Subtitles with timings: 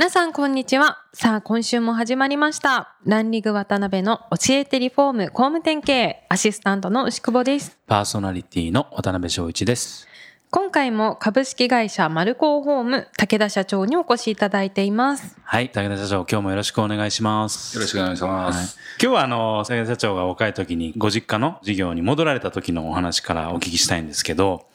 [0.00, 10.08] 皆さんこんにちはさあ今週も始まりましたランリング渡辺の教えてリフォーム工務店経営アシスタントの牛久保ですパーソナリティの渡辺翔一です。
[10.48, 17.76] 今回も株式会社マルコーホーム武田社長にお越しいただいていますはい、武田社長、今日もよろしくお願いします。
[17.76, 24.66] よろしくお願いしまはいす。、今日はあの武田社長が若い時にご実家の事業に戻られた時のお話からお聞きしたいんですけど、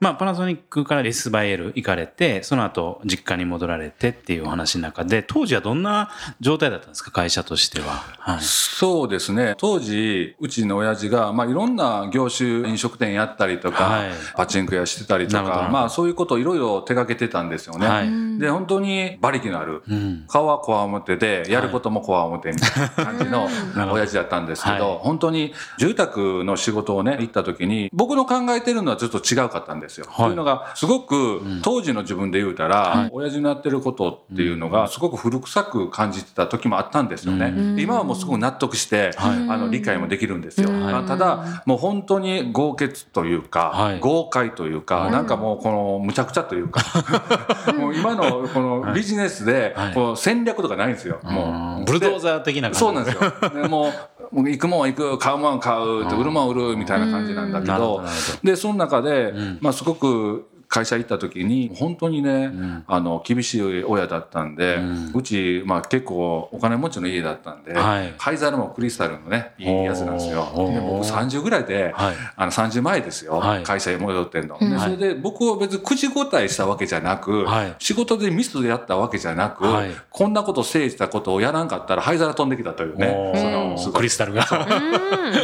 [0.00, 8.02] まあ、パナソニックからレスバイエル行かれて、その後実家に戻られてっていうお話の中で、当時はどんな状態だったんですか、会社としては。
[8.18, 8.38] はい。
[8.40, 9.56] そうですね。
[9.58, 17.86] 当時、うちの親父が、まあ、いろんな業種、飲食店やったりとか、はいパチンコ屋してたりとか、まあ、そういうことをいろいろ手掛けてたんですよね。
[17.86, 19.82] はいで、本当に馬力のある。
[19.86, 20.24] うん。
[20.26, 23.48] 顔はこわもてで、やることもこわもてみたいな感じの
[23.92, 30.06] 親父だったんですけはいど、本当に住宅の仕事をね、行った時に、僕の考えてるのはずっと違うかったんですよ。
[30.08, 37.80] はいというのが、すごく当時の自分で言うたら、親父のやってることっていうのが、すごく古臭く感じてた時もあったんですよね。
[37.80, 40.70] 今はもうすごく納得して、あの、理解もできるんですよ。
[40.70, 46.82] まあただ、もう本当に豪傑というか、はい豪快というか、なんかもうこのむちゃくちゃというか、
[47.76, 51.18] もう今のこのビジネスではいこう戦略とかないんですよ。
[51.22, 51.84] もう。
[51.84, 52.78] ブルドーザー的な感じ。
[52.78, 53.20] そうなんですよ。
[53.62, 53.92] でもう、
[54.32, 58.04] もう行くもんは行く、買うもんは買う、売るもんは売るみたいな感じなんだけど
[58.44, 62.52] で、その中で、まあすごく、会社行った時に、本当にね、
[62.86, 64.78] あの、厳しい親だったんで、
[65.12, 68.14] うち、まあ結構お金持ちの家だったんで、はい。
[68.18, 70.44] 灰皿もクリスタルのね、いいやつなんですよ。
[70.54, 72.14] で僕30ぐらいで、はい。
[72.36, 73.62] あの30前ですよ、はい。
[73.64, 74.60] 会社に戻ってんの。
[74.60, 77.74] でそれで僕は別に口答えしたわけじゃなく、はい。
[77.80, 79.90] 仕事でミスでやったわけじゃなく、はい。
[80.08, 83.76] こんなことせいしたことをやらんかったら灰皿飛んできたというね。
[83.76, 84.46] そのクリスタルが。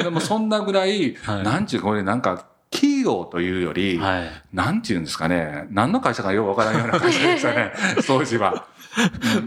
[0.05, 1.43] でもそんなぐらい、はい。
[1.43, 2.56] なんちゅう、これなんか、企
[3.07, 4.31] 業というより、はい。
[4.53, 7.73] なんていうんですかね、何の会社かよくわからんような会社でしたね、
[8.07, 8.67] 当時は。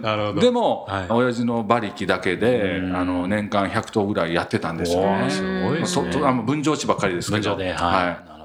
[0.01, 0.41] なるほど。
[0.41, 5.29] でも、はい親父の馬力だけで、うんあの、年間100頭ぐらいやってたんですよね。
[5.29, 6.09] すごいですね。
[6.23, 7.55] あの分譲地ばっかりですけど。
[7.55, 7.75] 分譲で、はい。
[7.75, 8.38] はなるほど。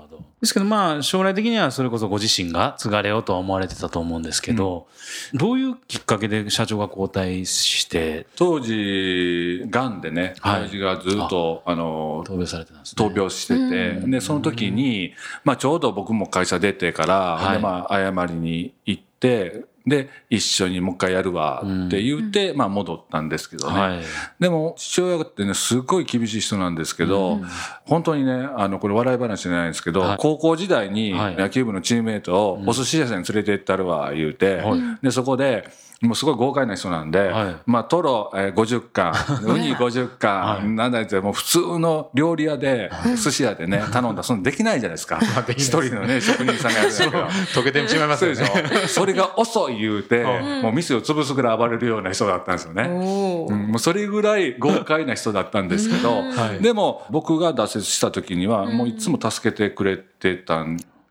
[0.45, 4.87] ですけど、まあ、将来的にはそれこそご自身が継がれようとは思われてたと思うんですけど、
[5.35, 10.61] どういうきっかけで社長が交代して、当時、癌でね、はい。
[10.63, 13.05] 親父がずっと、あの、闘病されてたんですね。
[13.05, 17.57] 闘病してて、で、その時に、まあちょうど僕も会社出てから、はい。
[17.57, 23.79] でまあ謝りに行って、で、一緒にもう一回やるわって言って、まあ戻ったんですけどね。
[23.79, 24.01] はい。
[24.41, 27.41] でも、父親ってね、すごい厳しい人なんですけど、
[27.85, 30.17] 本当にね、あの、これ笑い話じゃないんですけど、はい。
[30.19, 31.37] 高校時代にはい。
[31.37, 34.81] 野球部のチームメイトをお寿司屋さんに連れて行ったるわ、言うて、はい。
[35.03, 35.69] で、そこで、
[36.01, 37.57] もうすごい豪快な人なんで、はい。
[37.67, 39.13] まあ、トロ、えー50貫、
[39.45, 44.19] ウニ50貫、なんだって、もう普通の料理屋で、寿司屋でね、頼んだ。
[44.19, 45.19] ら、そんなできないじゃないですか。
[45.57, 47.19] 一人のね、職人さんがやるんだけど。
[47.61, 48.89] 溶けてしまいますそうでしょ。
[48.89, 50.25] それが遅い言うて、
[50.63, 52.89] もう店を潰すぐらい暴れるような人だったんですよね。
[52.91, 56.63] おうんもうそれぐらい豪快な人だったんですけど、はい。
[56.63, 60.65] でも僕が挫折した時にはもういつも助けてくれてた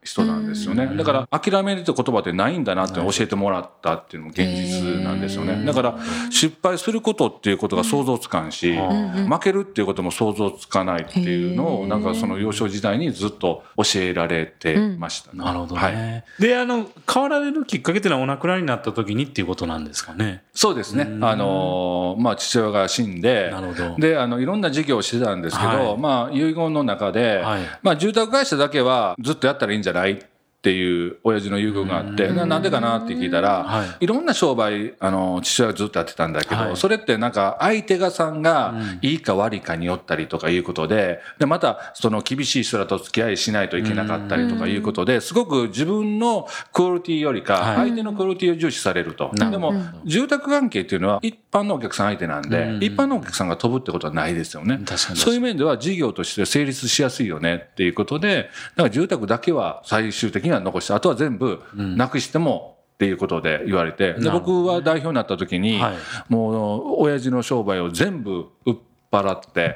[0.04, 0.90] 人なんですよね。
[0.98, 5.66] だから諦めるって言葉ってないんだなって教えてもらったっていうのも現実なんですよね。
[5.66, 5.98] だから
[6.30, 15.44] 失敗することっていうことが想像つかんし、負けるっていうことも想像つかないっていうのをなんかその幼少時代にずっと教えられてましたね。
[15.44, 15.82] なるほどね。
[15.82, 20.44] はいで、あの、変わられるきっかけっていうのはお亡くなりになった時にっていうことなんですかね。
[20.54, 21.04] そうですね。
[21.22, 30.33] あのーまあ、父親が死んでなるほど、で、あの、いろんな事業をしてたんですけど、はいまあ、遺言の中で、はいまあ、住宅会社だけはずっとやったらいいんじゃない
[30.64, 34.08] っていう親父の遺言があって、ななんでかなって聞いたら、、はい。
[34.08, 36.78] ろんな商売、あの、父親がずっとやってたんだけど、はい。
[36.78, 47.76] それってなんか相手がさんがいいか悪いかによったりとかいうことで、で、またその厳しい人らと付き合いしないといけなかったりとかいうことで、すごく自分のクオリティよりか、はい。
[47.90, 49.32] 相手のクオリティを重視されると。
[49.34, 49.74] でも、
[50.06, 52.82] 住宅関係っていうのは一般のお客さん相手なんで、うん。
[52.82, 54.80] 一般のお客さんが飛ぶってことはないですよね。
[54.86, 55.20] 確かに。
[55.20, 65.96] そういう面では事業として成立しやすいよねっていうことで、だから住宅だけは最終的には残して、あとは全部なくしてもっていうことで言われて、で僕は代表になった時に、はい。
[66.30, 68.76] もう親父の商売を全部売っ
[69.12, 69.76] 払って、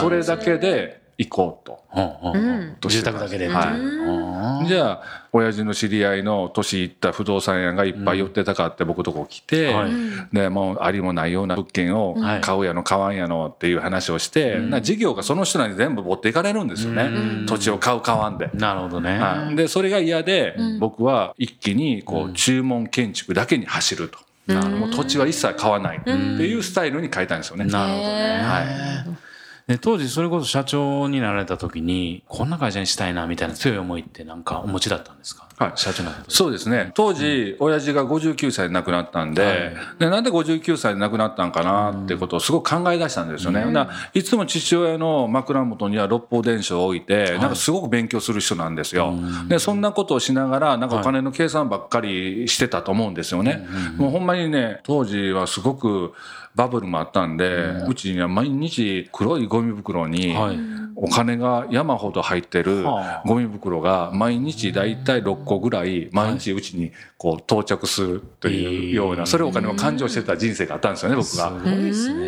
[0.00, 1.84] それだけで行こうと。
[1.94, 2.76] うんうんうん。
[2.80, 3.78] 住宅だけではい。
[3.78, 4.66] うん。
[4.66, 9.90] じゃあ親父の知り合いの年いった不動産屋がいっぱい寄ってたかって僕とこ来て、はい。
[10.32, 12.40] でもうありもないような物件をはい。
[12.40, 17.46] 買うやの買わんやのっていう話をして、な事業がその人らに全部持っていかれるんですよね、うん。
[17.46, 18.50] 土地を買う買わんで。
[18.54, 19.18] なるほどね。
[19.18, 24.18] はい、でそれが嫌で、僕は一気にこう注文建築だけに走ると、
[24.52, 27.64] もう土地は一切買わないっていうスタイルに変えたんですよね。
[27.66, 28.40] なるほどね。
[28.42, 29.23] はい
[29.66, 35.72] で当時それこそ社長になられた時にこんな会社にしたいなみたいな強い思いってなんかお持ちだったんですか、はい。
[35.76, 36.92] 社長になそうですね。
[36.94, 39.74] 当時、親父が59歳で亡くなったんで、はい。
[39.98, 43.64] でなんで59歳で亡くなったんかなってことをすごく考え出したんですよね。
[43.64, 49.14] ないつも父親の枕元には六法伝書を置いて、なんかすごく勉強する人なんですよ。
[49.48, 53.66] で、そんなことをしながら、なんかお金の計算ばっかりしてたと思うんですよね。
[53.96, 56.12] もうほんまにね、当時はすごく、
[56.54, 60.58] バブルもあったんで、うちには毎日黒いゴミ袋にはい。
[60.96, 63.22] お金が山ほど入ってるはあ。
[63.26, 71.52] ゴミ袋が毎日だいたい6個ぐらい毎日うちにこう到着するというようなそれをお金を勘定してた人生があったんですよね僕が。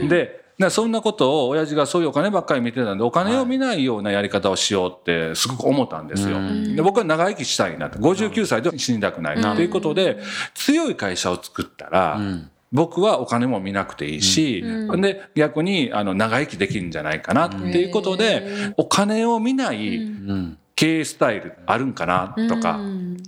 [0.09, 6.39] でそんなことを親父がそういうお金ばっかり見てたんでお金を見ないようなやり方をしようってすごく思ったんですよ。
[6.75, 10.19] で僕は長生きしたいなって59歳で死にたくないっていうことで
[10.55, 14.63] 強い会社を作ったら、ん僕はお金も見なくていいし、
[14.99, 22.79] で逆にあの長生きできるんじゃないかなっていうことで、お金を見ないうん、経営スタイルあるんかなとか、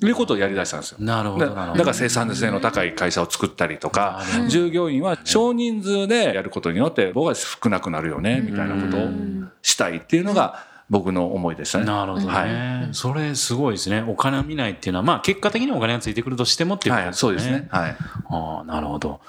[0.02, 0.98] いうことをやりだしたんですよ。
[1.00, 1.78] なるほだどなるほど。
[1.78, 9.08] だから生産性の高い会社を作ったりとか従業員は少人数でやることによって僕は少なくなるよねみたいなことを
[9.62, 11.85] したいっていうのが僕の思いでしたね。
[11.85, 14.02] なるほどね、はいそれすごいですね。
[14.08, 17.69] お金を見ないっていうのは、まあ結果的にお金がついてくるとしてもっていうことはい、そうですね。。
[17.70, 17.96] はい。
[18.31, 19.20] ああ、なるほど。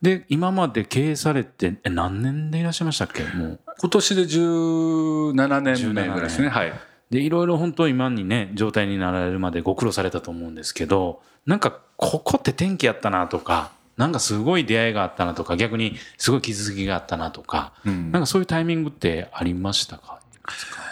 [0.00, 3.24] で、今まで経営されて、え何年でいらっしゃいましたっけ？
[3.24, 3.60] もう。
[3.80, 6.48] 今年で17年目ぐらいですね。
[6.48, 6.72] はい。
[7.10, 20.17] で、いろいろ本当今にね、状態になられるまでご苦労されたと思うんですけど、なんか、ここって天気やったなとか、なんかすごい出会いがあったなとか、逆にすごい気づきがあったなとか、んなんかそういうタイミングってありましたか？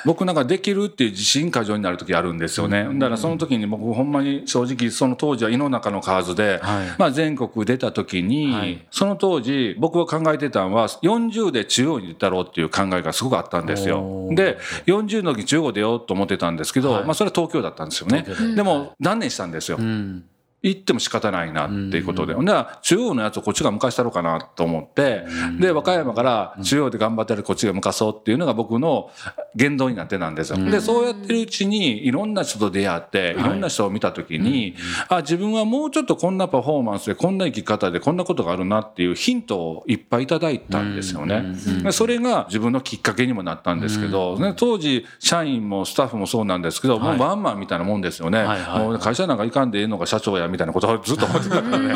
[0.05, 2.89] 僕なんかできるっていう自信過剰になる時あるんですよね。
[2.95, 18.25] だからその時に僕ほんまに正直その当時は胃の中の数で、はいまあ全国出た時に、はいその当時僕が考えてたのは40で中央に出たろうっていう考えがすごくあったんですよで、40の時中央出ようと思ってたんですけど、はいまあそれは東京だったんですよね。
[18.55, 19.79] でも断念したんですよ。
[19.81, 20.25] うん。
[20.69, 22.35] 行っても仕方ないなっていうことで。
[22.35, 25.25] ほんなら中央のやつをこっちが向かしたろうかなと思って、
[25.59, 29.11] で、和歌山から中央で頑張ってるこっちが向かそうっていうのが僕の
[29.55, 30.59] 言動になってたんですよ。
[30.59, 33.43] で、そうやってるうちにいろんな人と出会って、い。
[33.43, 34.75] ろんな人を見たときに、
[35.09, 41.55] あ、自分はもうちょっとこんなパフォーマンスで、こんな生き方で、こんなことがあるなっていうヒントをいっぱいいただいたんですよね。
[41.83, 48.39] でそれが自分のきっかけにもなったんですけど、ね当時、社員もスタッフもそうなんですけど、もうワンマンみたいなもんですよね。
[48.39, 51.95] はいはいもう会社なんか行かんでええのが社長やみたいなことをずっと思ってたからね。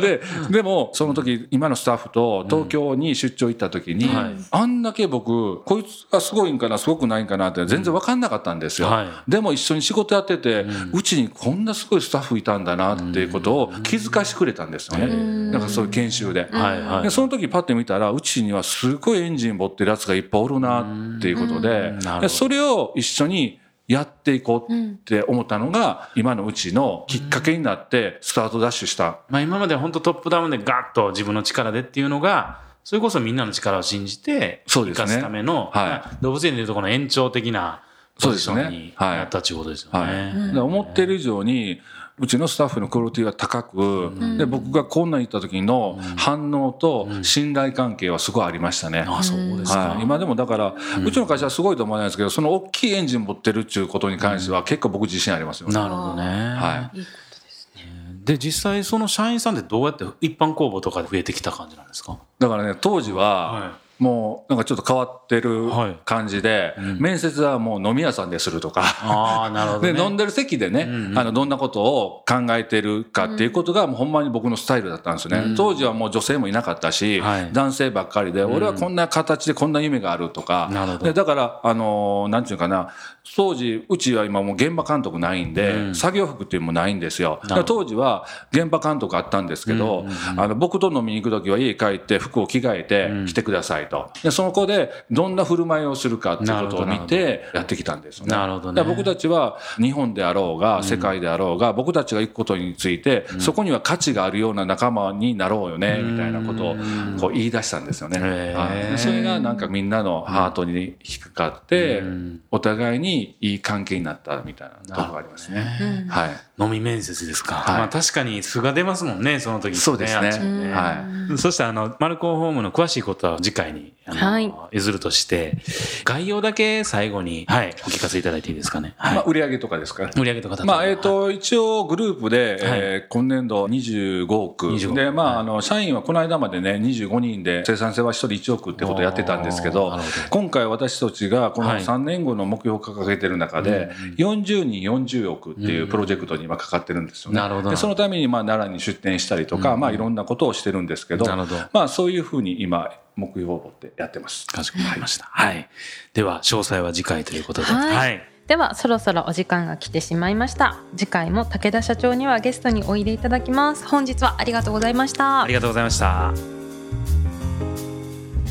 [0.00, 0.20] で、
[0.50, 4.34] でも、その時、今のスタッフと東京に出張行った時に、はい。
[4.50, 8.88] あんだけ僕、こいつがすごいんかな、すごくないんかなって全然分かんなかったんですよ。
[8.88, 9.30] はい。
[9.30, 15.52] でも一緒に仕事やってて、うちにこんなすごいスタッフいたんだなっていうことを気づかしてくれたんですよね。
[15.52, 16.48] だからそういう研修で。
[16.50, 17.02] はいはい。
[17.04, 21.94] でその時パッて見たらうちにはすごいエンジン持ってるやつがいっぱいおるなっていうことで。
[22.20, 23.58] でそれを一緒に
[23.92, 29.20] やっていこうって思ったのが今のうちのきっかけになってスタートダッシュした。
[29.28, 35.88] まあ今まで本当トップダウンでガッと自分の力でっていうのが、それこそみんなの力を信じて、生かすための、はい。
[35.88, 37.82] まあ動物園でいうとこの延長的な
[38.20, 39.18] ポジションにはい。
[39.18, 40.60] なったっていうことですよはい、ね。
[40.60, 41.80] 思ってる以上に
[42.18, 49.04] うちのスタッフのクオリティが高く、で僕がこんなに行った時の反応と信頼関係はすごいありましたね。
[49.08, 49.88] あ、そうですか。
[49.90, 55.74] はい、今でもだから、うちの会社はすごいと思わないですけどその大きいエンジン持ってるっていうことに関しては結構僕自信ありますよね。
[55.74, 56.22] なるほどね。
[56.22, 57.82] はいいですね。
[58.24, 62.18] で、実際その社員さんってどうやって一般公募とかで増えてきた感じなんですか？
[62.38, 65.96] だからね当時は、はもうなんかちょっと変わってるはい。
[66.04, 68.82] 感じで、面接はもう飲み屋さんでするとか。
[68.82, 70.02] ああ、なるほど、でね。
[70.02, 77.50] 飲んでる席でね、あのどんなことを考えてるかっていうことがもうほんまに僕のスタイルだったんですよね、当時はもう女性もいなかったし、はい。
[77.52, 81.04] 男性ばっかりで、俺はこんな形でこんな夢があるとか、なるほど。
[81.04, 82.88] でだから、あのーなんていうかな
[83.36, 85.94] 当時うちは今もう現場監督ないんで、うん。
[85.94, 87.40] 作業服っていうのもないんですよ。
[87.64, 98.32] 当時は現場監督あったんですけど、あの僕と飲みに行く時は家帰って服を着替えて来てくださいと、でその子でどんな振る舞いをするかっていうことを見てやってきたんですよね。
[98.32, 98.82] なるほどね。
[98.82, 106.76] 僕たちは日本であろうが世界であろうが、僕たちが行くことについて、そこには価値があるような仲間になろうよね、みたいなことを
[107.20, 108.56] こう言い出したんですよね、
[108.96, 112.02] それがなんかみんなのハートに引っかかって、
[112.50, 116.06] お互いにいい関係になったみたいなところがありますね。
[116.08, 116.30] はい。
[116.62, 117.54] 飲み面接ですか？
[117.56, 117.78] はい。
[117.78, 120.26] まあ確かに素が出ますもんね、その時そうですね。
[120.28, 124.52] あっちにはそしたら、あの、マルコホームの詳しいことは次回に、はい。
[124.72, 125.58] 譲るとして、
[126.04, 128.94] 概要だけ最後に、はい、お聞かせいただいていいですかね？
[128.96, 129.14] はい。
[129.16, 134.68] まあ、売上とかですか売上とかだまあ、えっ、と、一応グループで、えー今年度25億。
[134.68, 139.98] 25で、まあ、あの、社員はこの間までね、25人で生産性は1人1億ってことをやってたんですけど
[140.30, 141.82] 今回私たちがこのはい。
[141.82, 147.38] 3年後の目標を掲げてる中で、40人40億っていうプロジェクトに今かかってるんですよね。
[147.38, 154.46] なるほどで、そのために、まあ、奈良に出店したりとか、まあ、いろんなことをしてるんですけど、なるほどまあ、そういうふうに今、目標を持ってやってます。
[154.46, 155.28] かしこまりました。
[155.30, 155.68] はい。
[156.14, 157.66] では、詳細は次回ということで。
[157.66, 158.28] はいはい。
[158.46, 166.34] ではそろそろお時間が来てしまいました次回も武田社長にはゲストにおいでいただきます本日はありがとうございましたありがとうございました。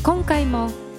[0.02, 0.68] 今回も